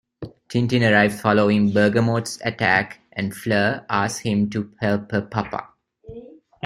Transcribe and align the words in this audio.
Tintin 0.49 0.81
arrives 0.83 1.21
following 1.21 1.73
Bergamotte's 1.73 2.39
attack, 2.43 3.01
and 3.11 3.35
Fleur 3.35 3.85
asks 3.87 4.21
him 4.21 4.49
to 4.49 4.73
help 4.81 5.11
her 5.11 5.21
'papa'. 5.21 5.69